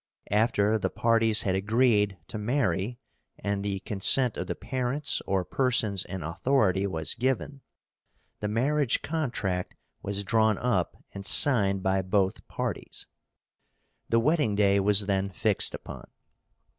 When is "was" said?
6.87-7.13, 10.01-10.23, 14.79-15.05